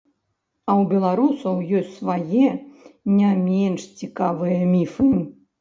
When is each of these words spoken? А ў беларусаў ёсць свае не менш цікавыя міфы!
А 0.67 0.71
ў 0.79 0.83
беларусаў 0.93 1.59
ёсць 1.81 1.93
свае 1.99 2.49
не 3.21 3.29
менш 3.47 3.81
цікавыя 4.01 4.59
міфы! 4.75 5.13